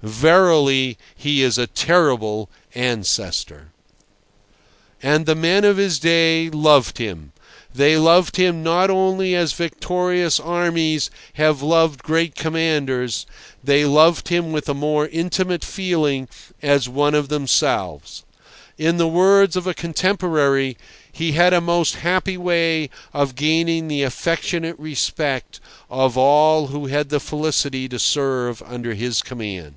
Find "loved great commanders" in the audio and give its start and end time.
11.62-13.26